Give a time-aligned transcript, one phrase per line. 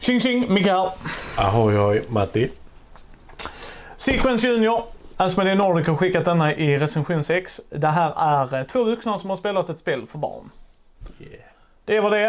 [0.00, 0.90] Tjing tjing, Micke här.
[1.38, 2.50] Ahoy hoj, Matti.
[3.96, 4.82] Sequence Junior.
[5.16, 7.60] Asmodee Nordic har skickat denna i recension 6.
[7.70, 10.50] Det här är eh, två vuxna som har spelat ett spel för barn.
[11.18, 11.34] Yeah.
[11.84, 12.26] Det var det.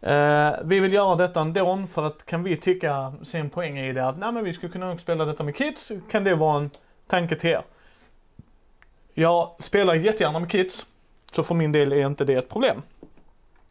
[0.00, 3.92] Eh, vi vill göra detta ändå för att kan vi tycka, se en poäng i
[3.92, 6.70] det att nej men vi skulle kunna spela detta med kids, kan det vara en
[7.06, 7.62] tanke till er.
[9.14, 10.86] Jag spelar jättegärna med kids,
[11.32, 12.82] så för min del är inte det ett problem.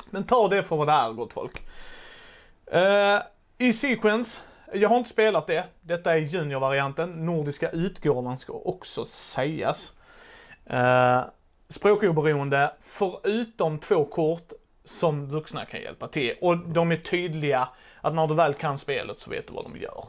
[0.09, 1.61] Men ta det för vad det är gott folk.
[2.71, 3.21] Eh,
[3.57, 4.41] I Sequence,
[4.73, 5.63] jag har inte spelat det.
[5.81, 7.25] Detta är juniorvarianten.
[7.25, 9.93] Nordiska utgåvan ska också sägas.
[10.65, 11.19] Eh,
[11.69, 14.51] språkoberoende, förutom två kort
[14.83, 16.35] som vuxna kan hjälpa till.
[16.41, 17.69] Och de är tydliga
[18.01, 20.05] att när du väl kan spelet så vet du vad de gör.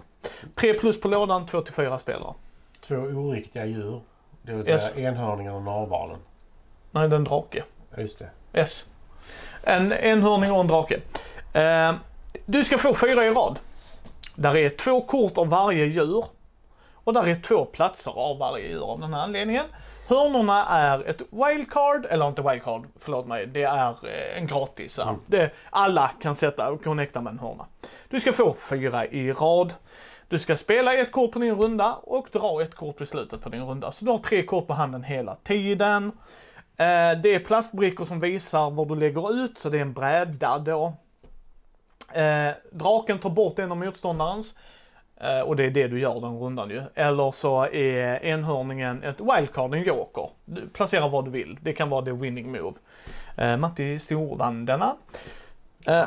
[0.55, 2.35] 3 plus på lådan, 2 till 4 spelare.
[2.81, 4.01] Två oriktiga djur.
[4.43, 4.97] Det vill säga Yes.
[4.97, 6.19] enhörningen och narvalen.
[6.91, 7.65] Nej, det är en drake.
[7.91, 8.31] Ja, just det.
[8.61, 8.87] Yes.
[9.63, 11.01] En enhörning och en drake.
[11.53, 11.93] Eh,
[12.51, 13.59] du ska få fyra i rad.
[14.35, 16.25] Där är två kort av varje djur.
[16.95, 19.65] Och där är två platser av varje djur av den här anledningen.
[20.09, 24.99] Hörnorna är ett wildcard, eller inte wildcard, förlåt mig, det är eh, en gratis.
[24.99, 25.17] ja.
[25.27, 27.67] Det, alla kan sätta och connecta med en hörna.
[28.09, 29.75] Du ska få fyra i rad.
[30.29, 33.49] Du ska spela ett kort på din runda och dra ett kort på slutet på
[33.49, 33.93] din runda.
[33.93, 36.13] Så du har tre kort på handen hela tiden.
[36.77, 40.59] Eh, det är plastbrickor som visar vad du lägger ut, så det är en bräda
[40.59, 40.95] då.
[42.13, 44.55] Eh, draken tar bort en av motståndarens.
[45.21, 46.83] Eh, och det är det du gör den rundan ju.
[46.95, 50.29] Eller så är enhörningen ett wildcard, en joker.
[50.45, 51.59] Du placerar vad du vill.
[51.63, 52.77] Det kan vara det winning move.
[53.37, 54.97] Eh, Matti storvann denna.
[55.87, 56.05] Eh,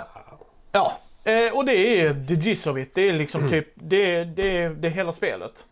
[0.72, 2.96] ja, eh, och det är the gist of it.
[2.96, 5.66] Det är liksom typ, det, är- det, det är hela spelet.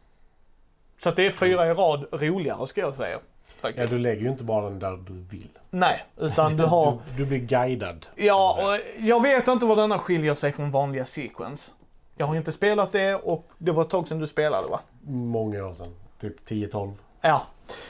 [0.97, 3.19] Så att det är fyra i rad roligare ska jag säga.
[3.61, 3.93] Ja, Faktiskt.
[3.93, 5.49] du lägger ju inte bara den där du vill.
[5.69, 6.91] Nej, utan du har...
[7.17, 8.05] Du, du blir guidad.
[8.15, 11.71] Ja, och jag vet inte vad denna skiljer sig från vanliga sequence.
[12.17, 14.79] Jag har inte spelat det och det var ett tag sedan du spelade va?
[15.07, 15.95] Många år sedan.
[16.21, 16.93] Typ 10-12.
[17.21, 17.41] Ja,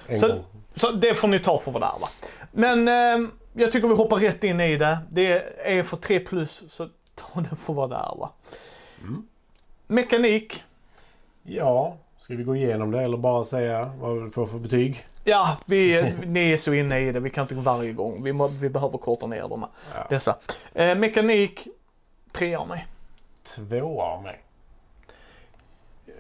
[0.08, 0.44] En Så- gång.
[0.76, 2.10] så det får ni ta för vad det är va.
[2.52, 4.98] Men eh, jag tycker vi hoppar rätt in i det.
[5.12, 5.44] Det
[5.78, 8.30] är för 3 plus, så ta det för vad det är va.
[9.02, 9.28] Mm.
[9.88, 10.64] Mekanik.
[11.44, 15.06] Ja, ska vi gå igenom det eller bara säga vad vi får för betyg?
[15.30, 17.20] Ja, vi, ni är så inne i det.
[17.20, 18.24] Vi kan inte gå varje gång.
[18.24, 20.06] Vi, må, vi behöver korta ner dem, Ja.
[20.10, 20.36] dessa.
[20.74, 21.68] Eh, mekanik,
[22.32, 22.88] tre av mig.
[23.56, 24.40] Två av mig.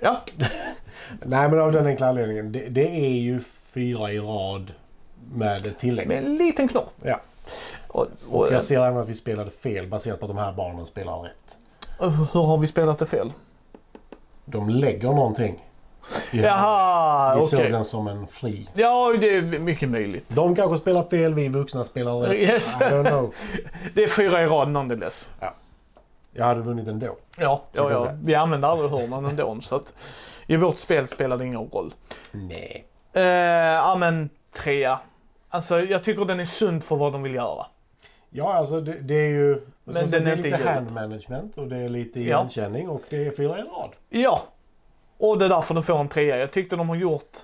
[0.02, 0.22] Ja,
[1.26, 2.52] Nej men av den enkla anledningen.
[2.52, 3.40] Det, det är ju
[3.74, 4.74] fyra i rad
[5.34, 6.08] med tillägg.
[6.08, 6.90] med en liten knorr.
[7.04, 7.20] Ja.
[7.88, 10.86] Och, och, Jag ser även att vi spelade fel baserat på att de här barnen
[10.86, 11.58] spelar rätt.
[12.02, 13.32] eh, hur har vi spelat det fel?
[14.46, 15.66] De lägger någonting.
[16.32, 17.48] I Jaha, Vi okej.
[17.64, 18.68] såg den som en fri.
[18.74, 20.36] Ja, det är mycket möjligt.
[20.36, 22.36] De kanske spelar fel, vi vuxna spelar rätt.
[22.36, 22.76] Yes.
[22.82, 23.34] I don't know.
[23.94, 25.30] Det är fyra i rad nonetheless.
[26.34, 27.16] Jag hade vunnit ändå.
[27.38, 28.12] Ja, ja, ja.
[28.24, 29.94] Vi använder aldrig hörnan ändå, så att
[30.48, 31.94] i vårt spel spelar det ingen roll.
[32.32, 32.86] Nej.
[33.14, 34.30] Eh, ja, men
[34.64, 35.00] trea.
[35.50, 37.66] Alltså, jag tycker den är sund för vad de vill göra.
[38.30, 39.62] Ja, alltså det, det är ju...
[39.84, 42.26] Men den det är är inte lite hand management och det är lite Ja.
[42.38, 43.90] igenkänning och det är fyra i rad.
[44.10, 44.42] Ja.
[45.20, 46.38] Och det är därför den får en trea.
[46.38, 47.38] Jag tyckte de har gjort...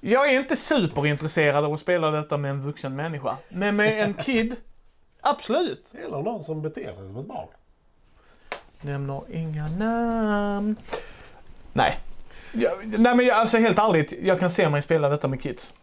[0.00, 3.36] Jag är inte superintresserad av att spela detta med en vuxen människa.
[3.48, 4.56] Men med en kid,
[5.20, 5.84] absolut.
[5.94, 7.48] Eller någon som beter sig som ett barn.
[8.80, 10.76] Nämner inga namn.
[11.72, 11.98] Nej.
[12.52, 15.74] Jag, nej men jag, alltså helt ärligt, jag kan se mig spela detta med kids.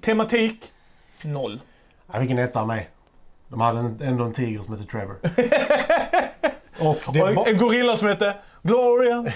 [0.00, 0.72] Tematik,
[1.22, 1.60] noll.
[2.12, 2.90] Jag fick en etta av mig.
[3.48, 5.16] De hade en, ändå en tiger som heter Trevor.
[6.88, 9.32] och det Och en gorilla som heter Gloria.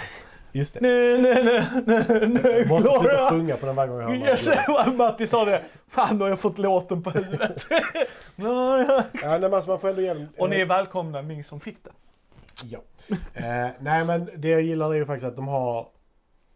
[0.54, 0.80] Just det.
[0.80, 3.30] Nej, nej, nej, nej, nej, Jag måste sluta Gloria.
[3.30, 4.48] sjunga på den varje gång jag hör Yes.
[4.96, 5.62] Matti sa det.
[5.88, 7.66] Fan, nu har jag fått låten på huvudet.
[8.36, 9.04] Gloria.
[9.22, 11.90] Ja, nej, alltså man får ändå ge Och ni är välkomna, ni som fick det.
[12.64, 12.78] Ja.
[13.34, 15.86] Eh, nej men det jag gillar är ju faktiskt att de har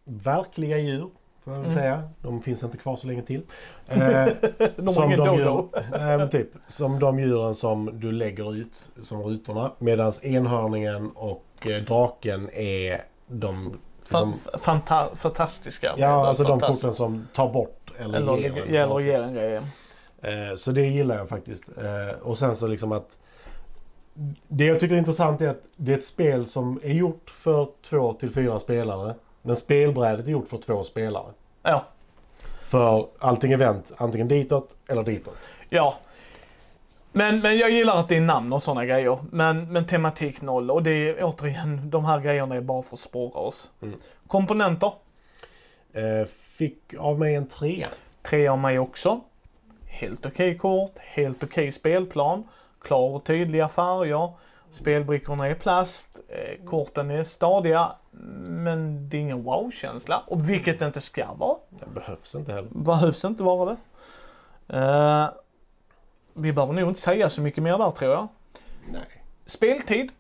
[0.05, 1.11] verkliga djur.
[1.45, 1.83] Får jag väl Mm.
[1.83, 2.09] säga.
[2.23, 3.43] De finns inte kvar så länge till.
[3.89, 4.27] Eh,
[4.77, 5.37] De har ingen dodo.
[5.37, 5.69] djur,
[6.19, 9.71] men typ, som de djuren som du lägger ut som rutorna.
[9.79, 13.79] Medan enhörningen och eh, draken är de...
[14.11, 15.95] Fan- Fanta fantastiska.
[15.97, 16.83] ja, alltså de Fantastiskt.
[16.83, 18.51] korten som tar bort eller, Eller ger.
[18.51, 19.07] ge- en gäller att gratis.
[19.07, 19.55] ge en grej.
[20.51, 21.69] Eh, Så det gillar jag faktiskt.
[21.79, 23.17] Eh, Och sen så liksom att
[24.49, 27.69] Det jag tycker är intressant är att det är ett spel som är gjort för
[27.83, 29.15] två till fyra spelare.
[29.43, 31.27] Men spelbrädet är gjort för två spelare.
[31.63, 31.85] Ja.
[32.61, 35.39] För allting är vänt antingen ditåt eller ditåt.
[35.69, 35.95] Ja.
[37.17, 39.19] Men, men jag gillar att det är namn och sådana grejer.
[39.31, 40.71] Men, men tematik noll.
[40.71, 43.73] Och det är återigen, de här grejerna är bara för att spåra oss.
[43.83, 43.99] Mm.
[44.27, 44.93] Komponenter.
[45.93, 47.89] Eh, Fick av mig en trea.
[48.23, 49.21] Tre av mig också.
[49.87, 52.49] Helt okej kort, helt okej spelplan.
[52.81, 54.33] Klar och tydliga färger.
[54.71, 57.93] Spelbrickorna är plast, eh, korten är stadiga,
[58.47, 60.23] men det är ingen wow-känsla.
[60.27, 61.57] Och vilket det inte ska vara.
[61.71, 62.71] Det behövs inte heller.
[62.71, 63.77] Behövs inte vara det.
[64.79, 65.29] Eh,
[66.37, 68.29] vi behöver nog inte säga så mycket mer där tror jag.
[68.93, 69.23] Nej.
[69.45, 70.11] Speltid.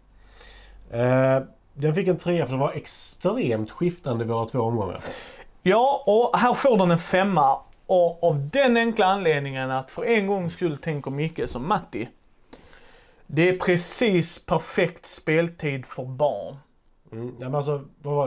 [0.90, 1.40] Eh,
[1.74, 5.00] den fick en trea för det var extremt skiftande våra två omgångar.
[5.62, 7.60] Ja, och här får den en femma.
[7.86, 12.08] Och av den enkla anledningen att för en gångs skull tänker Micke som Matti.
[13.26, 16.56] Det är precis perfekt speltid för barn.
[17.12, 17.34] Mm.
[17.38, 17.84] Ja, men alltså,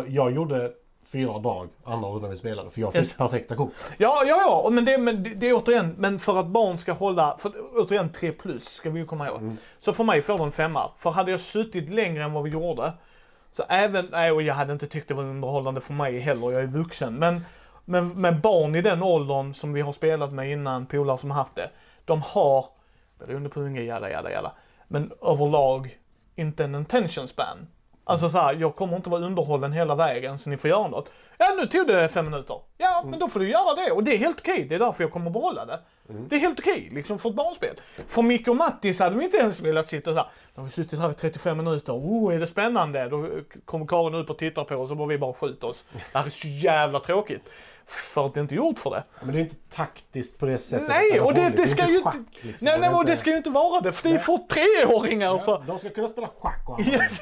[0.08, 0.72] jag gjorde
[1.12, 3.18] fyra drag andra rundan vi spelade för jag fick Yes.
[3.18, 3.72] perfekta kort.
[3.98, 6.92] Ja, ja, ja, men det, men det, det är återigen, men för att barn ska
[6.94, 9.52] hålla, för återigen 3 plus ska vi ju komma ihåg.
[9.80, 10.92] Så för mig får den femma.
[10.96, 12.94] För hade jag suttit längre än vad vi gjorde,
[13.52, 16.62] så även, nej och jag hade inte tyckt det var underhållande för mig heller, jag
[16.62, 17.14] är vuxen.
[17.16, 17.46] Men,
[17.86, 21.56] men med barn i den åldern som vi har spelat med innan, polare som haft
[21.56, 21.70] det,
[22.06, 22.66] de har,
[23.20, 24.52] beroende på unge, jada jada jada,
[24.88, 25.98] men överlag
[26.36, 27.68] inte en attention span.
[28.10, 31.12] Alltså så här, jag kommer inte vara underhållen hela vägen så ni får göra något.
[31.38, 32.62] Ja, nu tog det fem minuter.
[32.78, 34.66] Ja, men då får du göra det och det är helt okej.
[34.70, 35.80] Det är därför jag kommer behålla det.
[36.30, 37.76] Det är helt okej, liksom för ett barnspel.
[38.08, 40.28] För Micke och Mattis hade vi inte ens velat sitta så här.
[40.56, 41.94] Nu har vi suttit här i 35 minuter.
[41.94, 43.10] Oh, är det spännande?
[43.10, 43.30] Då
[43.66, 45.86] kommer Karin upp och tittar på oss och bara vi bara skjuter oss.
[45.94, 47.52] Det här är så jävla tråkigt.
[47.86, 49.04] För att det inte är gjort för det.
[49.22, 50.88] Men det är inte taktiskt på det sättet.
[50.90, 52.10] Nej, och det, det ska inte ju inte...
[52.10, 52.66] schack, liksom.
[52.66, 53.92] Nej, nej, och det ska ju inte vara det.
[53.92, 55.40] För det är för treåringar.
[55.40, 55.52] Så.
[55.52, 56.94] Ja, de ska kunna spela schack och annat.
[56.94, 57.20] Yes.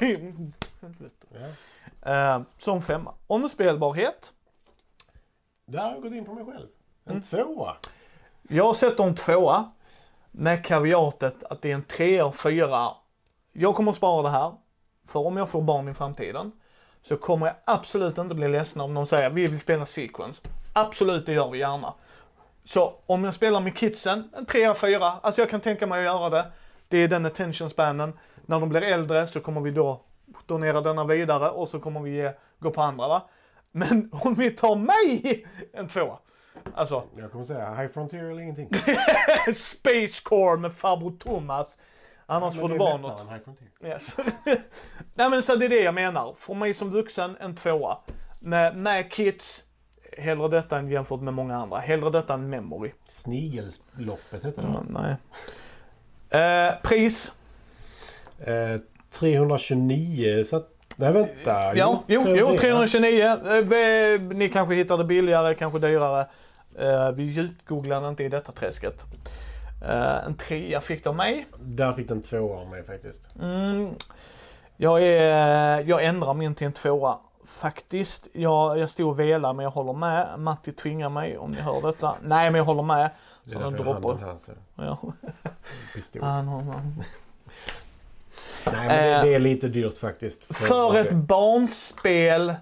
[2.02, 3.14] Eh, som femma.
[3.26, 4.32] Omspelbarhet.
[5.66, 6.66] Där har jag gått in på mig själv.
[7.04, 7.22] En Mm.
[7.22, 7.76] tvåa.
[8.48, 9.70] Jag sätter en tvåa
[10.30, 12.90] med kaviatet att det är en trea och fyra.
[13.52, 14.52] Jag kommer att spara det här.
[15.06, 16.52] För om jag får barn i framtiden
[17.02, 20.48] så kommer jag absolut inte bli ledsen om de säger vi vill spela sequence.
[20.72, 21.94] Absolut, det gör vi gärna.
[22.64, 25.12] Så om jag spelar med kidsen, en trea, fyra.
[25.22, 26.52] Alltså jag kan tänka mig att göra det.
[26.88, 28.18] Det är den attention spanen.
[28.46, 30.00] När de blir äldre så kommer vi då
[30.46, 33.28] donera denna vidare och så kommer vi ge, gå på andra va.
[33.72, 36.18] Men om vi tar mig en tvåa.
[36.74, 38.70] Alltså Jag kommer säga High Frontier eller ingenting.
[39.54, 41.78] Space Core med farbror Thomas.
[42.26, 43.26] Annars Men får det är vara något.
[43.84, 44.16] Yes.
[45.14, 46.34] Nej men så det är det jag menar.
[46.36, 47.98] För mig som vuxen, en tvåa.
[48.38, 49.64] Med, med kids,
[50.18, 51.78] hellre detta än jämfört med många andra.
[51.78, 52.92] Hellre detta än memory.
[53.08, 54.68] Snigelsloppet heter det.
[54.72, 55.16] Ja, nej.
[56.30, 57.34] Eh, pris?
[58.38, 58.80] Eh,
[59.18, 60.68] 329 så att...
[60.96, 61.74] Nej vänta.
[61.76, 62.56] Ja, jo, jo 300.
[62.58, 63.22] 329.
[63.24, 63.38] Eh,
[63.68, 66.20] vi- ni kanske hittar det billigare, kanske dyrare.
[66.78, 69.04] Eh, vi djupgooglade inte i detta träsket.
[69.88, 71.46] Eh, en trea fick av mig.
[71.60, 73.22] Där fick den tvåa av mig faktiskt.
[73.42, 73.90] Mm,
[74.76, 77.18] jag, är, jag ändrar min till en tvåa.
[77.46, 78.28] Faktiskt.
[78.32, 80.26] Jag, jag stod och velade men jag håller med.
[80.38, 82.14] Matti tvingar mig om ni hör detta.
[82.22, 83.10] Nej men jag håller med.
[83.46, 83.92] Så den droppar.
[83.92, 84.36] handen här.
[84.46, 84.52] Så.
[84.76, 85.12] Ja.
[85.94, 86.22] Pistol.
[86.22, 87.02] Han har- han-
[88.72, 90.56] Nej men det, Eh, det är lite dyrt faktiskt.
[90.56, 92.54] För vad ett barnspel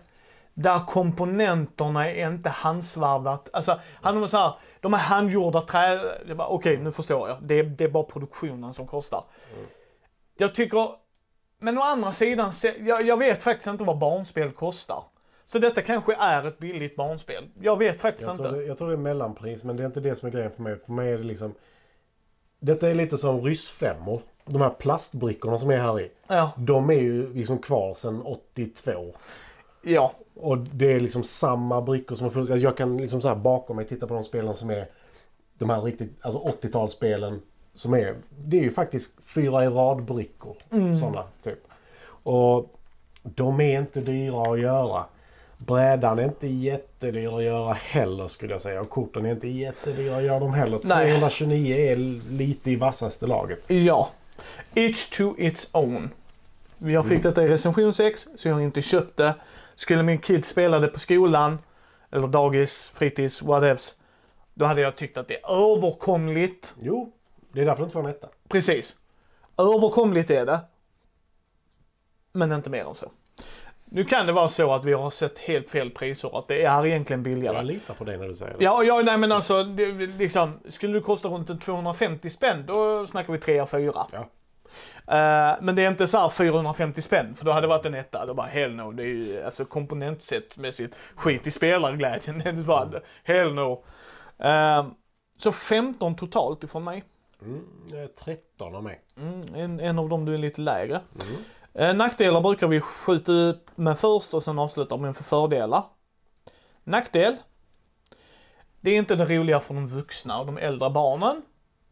[0.54, 3.48] där komponenterna är inte handsvarvat.
[3.52, 6.00] Alltså, han har så här, de här handgjorda trä...
[6.38, 7.38] Okej, nu förstår jag.
[7.42, 9.24] Det är, det är bara produktionen som kostar.
[10.38, 10.88] Jag tycker...
[11.58, 15.02] Men å andra sidan, jag, jag vet faktiskt inte vad barnspel kostar.
[15.44, 17.48] Så detta kanske är ett billigt barnspel.
[17.60, 18.50] Jag vet faktiskt Jag inte.
[18.50, 20.62] det, jag tror det är mellanpris men det är inte det som är grejen för
[20.62, 20.76] mig.
[20.86, 21.54] För mig är det liksom...
[22.58, 24.20] Detta är lite som ryssfemmor.
[24.44, 26.10] De här plastbrickorna som är här i.
[26.28, 26.50] Ja.
[26.56, 29.14] De är ju liksom kvar sedan 82.
[29.82, 30.12] ja.
[30.34, 32.50] Och det är liksom samma brickor som har funnits.
[32.50, 34.86] Alltså jag kan liksom så här bakom mig titta på de spelen som är
[35.58, 37.40] de här riktigt, alltså 80-talsspelen
[37.74, 40.56] som är, det är ju faktiskt fyra i rad-brickor.
[41.00, 41.58] Sådana typ.
[42.22, 42.74] Och
[43.22, 45.04] de är inte dyra att göra.
[45.58, 48.80] Brädan är inte jättedyr att göra heller skulle jag säga.
[48.80, 50.80] Och korten är inte jättedyra att göra dem heller.
[50.82, 51.10] Nej.
[51.10, 51.96] 329 är
[52.30, 53.70] lite i vassaste laget.
[53.70, 54.10] Ja.
[54.74, 56.10] Each to its own.
[56.78, 59.34] Jag fick detta i recension 6, så jag har inte köpt det.
[59.74, 61.58] Skulle min kid spela det på skolan,
[62.10, 63.96] eller dagis, fritids, whatevs,
[64.54, 66.76] då hade jag tyckt att det är överkomligt.
[66.80, 67.12] Jo,
[67.52, 68.28] det är därför det inte får en etta.
[68.48, 68.96] Precis.
[69.58, 70.60] Överkomligt är det.
[72.32, 73.10] Men inte mer än så.
[73.90, 76.86] Nu kan det vara så att vi har sett helt fel priser, att det är
[76.86, 77.56] egentligen billigare.
[77.56, 78.64] Jag litar på dig när du säger det.
[78.64, 83.06] Ja, ja, nej men alltså, det, liksom, skulle det kosta runt en 250 spänn, då
[83.06, 84.04] snackar vi 3-4.
[84.12, 84.28] Ja.
[85.08, 87.94] Eh, men det är inte så här 450 spänn, för då hade det varit en
[87.94, 88.26] etta.
[88.26, 92.38] Då bara hell no, det är ju alltså komponentsättmässigt skit i spelarglädjen.
[92.44, 92.90] Det bara
[93.24, 93.84] hell no.
[94.38, 94.86] Eh,
[95.38, 97.04] så 15 totalt ifrån mig.
[97.42, 97.62] Mm,
[97.92, 99.00] eh, 13 av mig.
[99.16, 100.94] Mm, en, en av dem du är lite lägre.
[100.94, 101.20] Eh,
[101.76, 105.84] nackdelar brukar vi skjuta upp med först och sen avsluta med för fördelar.
[106.84, 107.36] Nackdel.
[108.80, 111.42] Det är inte det roliga för de vuxna och de äldre barnen.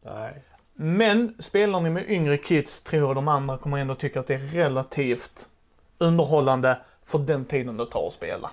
[0.03, 0.43] Nej.
[0.75, 4.35] Men spelar ni med yngre kids tror jag de andra kommer ändå tycka att det
[4.35, 5.49] är relativt
[5.99, 8.51] underhållande för den tiden det tar att spela.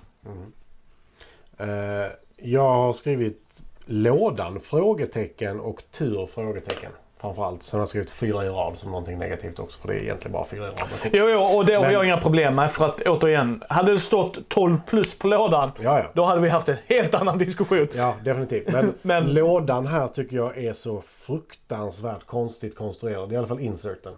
[1.57, 4.59] Eh, jag har skrivit lådan?
[4.59, 6.25] Frågetecken och tur?
[6.25, 6.91] Frågetecken.
[7.21, 7.63] Framförallt.
[7.63, 9.79] Sen har jag skrivit fyra i rad som någonting negativt också.
[9.81, 10.87] För det är egentligen bara fyra i rad.
[11.13, 14.49] Jo, jo, och det har jag inga problem med för att återigen, hade det stått
[14.49, 16.05] 12 plus på lådan, Ja, ja.
[16.13, 17.87] då hade vi haft en helt annan diskussion.
[17.93, 18.67] Ja, definitivt.
[18.71, 23.33] Men, Men- lådan här tycker jag är så fruktansvärt konstigt konstruerad.
[23.33, 24.13] I alla fall inserten.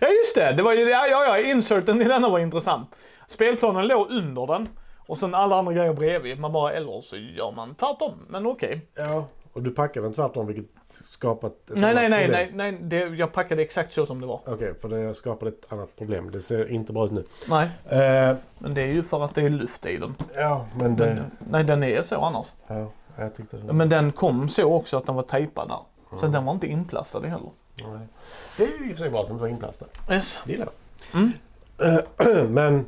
[0.00, 2.96] Ja just det, det var ju, ja, ja, ja, inserten i denna var intressant.
[3.26, 4.68] Spelplanen låg under den
[5.06, 6.40] och sen alla andra grejer bredvid.
[6.40, 8.80] Man bara, eller så gör man tvärtom, men okej.
[8.94, 9.24] Ja.
[9.58, 12.48] Och du packade den tvärtom vilket skapat ett Nej, nej, nej, problem.
[12.56, 14.40] nej, nej, det, jag packade exakt så som det var.
[14.46, 16.30] Okej, för det skapade ett annat problem.
[16.30, 17.24] Det ser inte bra ut nu.
[17.48, 20.14] Nej, Eh, men det är ju för att det är luft i den.
[20.34, 21.04] ja, men det...
[21.14, 22.46] Men, nej, den är så annars.
[22.66, 23.72] Ja, jag tyckte det.
[23.72, 26.18] Men den kom så också att den var tejpad där.
[26.20, 27.50] Så den var inte inplastad heller.
[27.74, 28.06] Nej.
[28.56, 29.86] Det är ju i och för sig bra att den inte var inplastad.
[30.10, 30.38] Yes.
[30.44, 30.68] Det gillar
[31.14, 31.32] Mm.
[31.78, 32.36] jag.
[32.38, 32.84] Eh, Men...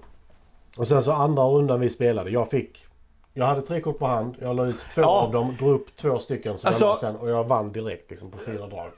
[0.79, 2.31] Och sen så andra rundan vi spelade.
[2.31, 2.87] Jag fick...
[3.35, 4.37] Jag hade tre kort på hand.
[4.41, 5.09] Jag la ut två Ja.
[5.23, 5.57] av dem.
[5.59, 7.17] Drog upp två stycken som Alltså- sen.
[7.17, 8.91] Och jag vann direkt liksom på fyra drag.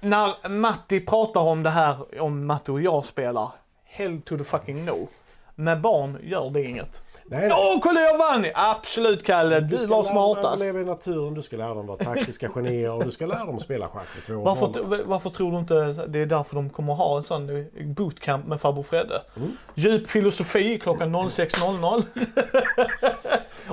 [0.00, 3.48] När Matti pratar om det här, om Matti och jag spelar,
[3.84, 5.08] hell to the fucking no.
[5.54, 7.02] Med barn gör det inget.
[7.30, 8.46] Nej, Åh, kolla jag vann!
[8.54, 10.54] Absolut Kalle, du, ska var lära dem smartast.
[10.54, 11.34] att leva i naturen.
[11.34, 12.90] Du ska lära dem vara taktiska genier.
[12.92, 15.74] Och du ska lära dem att spela schack i två Varför, varför tror du inte
[16.08, 17.66] det är därför de kommer ha en sån
[17.96, 19.22] bootcamp med farbror Fredde?
[19.36, 19.56] Mm.
[19.74, 22.02] Djup filosofi klockan 06.00.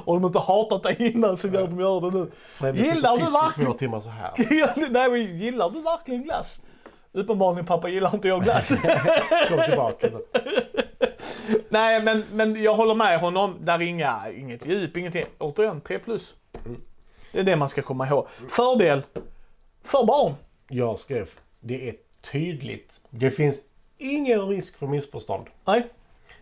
[0.05, 2.31] och de har inte hatat dig innan så gör de gör det nu.
[2.47, 4.31] Fredde Gillar du verkligen- två timmar så här.
[4.89, 6.61] Nej men gillar du verkligen glass?
[7.13, 8.67] Uppenbarligen pappa gillar inte jag glass.
[9.49, 10.07] Kom tillbaka.
[11.75, 13.55] Nej men, men jag håller med honom.
[13.59, 15.25] Där är inga, inget djup, ingenting.
[15.37, 16.35] Återigen, 3 plus.
[17.31, 18.27] Det är det man ska komma ihåg.
[18.49, 19.01] Fördel
[19.83, 20.33] för barn.
[20.67, 21.29] Jag skrev,
[21.59, 21.95] det är
[22.31, 23.01] tydligt.
[23.09, 23.61] Det finns
[23.97, 25.45] ingen risk för missförstånd.
[25.65, 25.87] Nej.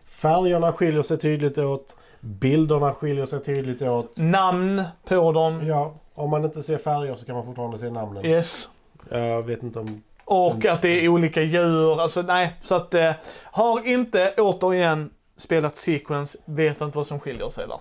[0.05, 1.95] Färgerna skiljer sig tydligt åt.
[2.19, 4.17] Bilderna skiljer sig tydligt åt.
[4.17, 5.67] Namn på dem.
[5.67, 8.25] Ja, om man inte ser färger så kan man fortfarande se namnen.
[8.25, 8.69] Yes.
[9.09, 10.03] Jag vet inte om...
[10.25, 12.01] Och att det är olika djur.
[12.01, 13.11] Alltså nej, så att eh,
[13.43, 15.09] har inte återigen
[15.43, 17.79] spelat sequence, vet inte vad som skiljer sig där.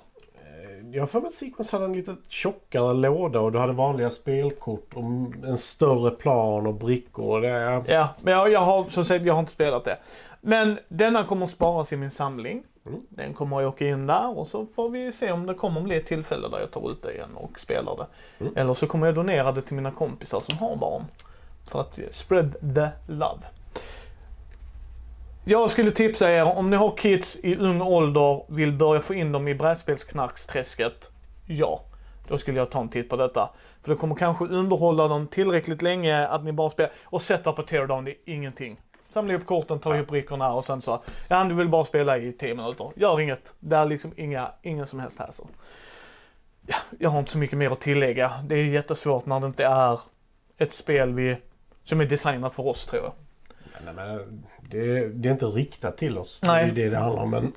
[0.92, 4.10] Jag har för mig att Sequence hade en lite tjockare låda och du hade vanliga
[4.10, 5.04] spelkort och
[5.44, 7.40] en större plan och brickor.
[7.40, 7.84] Det är...
[7.86, 9.98] Ja, men jag, jag har som sagt, jag har inte spelat det.
[10.40, 12.62] Men denna kommer att sparas i min samling.
[12.86, 13.00] Mm.
[13.08, 15.96] Den kommer att åka in där och så får vi se om det kommer bli
[15.96, 18.06] ett tillfälle där jag tar ut det igen och spelar det.
[18.44, 18.56] Mm.
[18.56, 21.04] Eller så kommer jag donera det till mina kompisar som har barn.
[21.70, 23.42] För att eh, spread the love.
[25.44, 29.32] Jag skulle tipsa er om ni har kids i ung ålder, vill börja få in
[29.32, 31.10] dem i brädspelsknarksträsket.
[31.46, 31.84] Ja,
[32.28, 33.50] då skulle jag ta en titt på detta.
[33.82, 36.92] För det kommer kanske underhålla dem tillräckligt länge att ni bara spelar.
[37.04, 38.80] Och sätta på teardown, det är ingenting.
[39.08, 42.32] Samla ihop korten, ta ihop brickorna och sen så, ja du vill bara spela i
[42.32, 42.90] 10 minuter.
[42.96, 43.54] Gör inget.
[43.60, 45.46] Det är liksom inga, ingen som helst hassle.
[46.66, 48.32] Ja, jag har inte så mycket mer att tillägga.
[48.44, 50.00] Det är jättesvårt när det inte är
[50.58, 51.36] ett spel vi,
[51.84, 53.12] som är designat för oss tror jag.
[53.84, 56.40] Nej, men det, det är inte riktat till oss.
[56.42, 56.64] Nej.
[56.66, 57.52] Det är det det handlar om.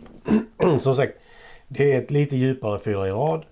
[0.60, 1.14] Men som sagt,
[1.68, 3.46] det är ett lite djupare fyra i rad.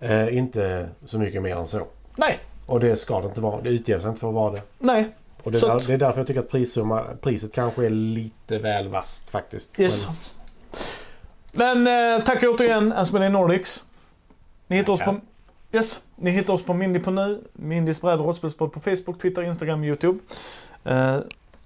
[0.00, 1.86] Eh, inte så mycket mer än så.
[2.16, 3.60] Nej, Och det ska det inte vara.
[3.60, 4.62] Det utger sig inte för att vara det.
[4.78, 5.08] nej.
[5.42, 8.58] Och det, är, att- det är därför jag tycker att prissumma, priset kanske är lite
[8.58, 9.80] väl vasst faktiskt.
[9.80, 10.08] Yes.
[11.52, 13.84] Men eh, tack återigen Asmodee Nordics.
[14.66, 15.16] Ni hittar oss på...
[15.72, 16.02] Yes.
[16.16, 19.84] Ni hittar oss på Mindy på nu, Mindys bräd och rollspelspodd på Facebook, Twitter, Instagram,
[19.84, 20.18] YouTube.
[20.84, 21.16] Eh,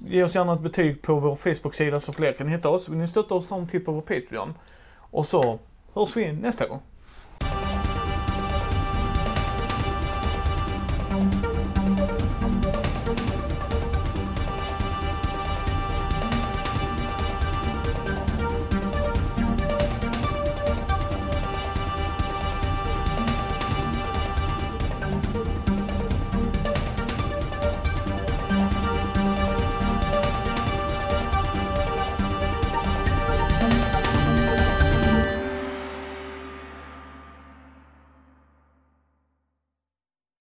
[0.07, 2.89] ge oss gärna ett betyg på vår Facebook-sida så fler kan hitta oss.
[2.89, 4.55] Vill ni stötta oss, ta en titt på vår Patreon.
[4.97, 5.59] Och så
[5.95, 6.81] hörs vi nästa gång.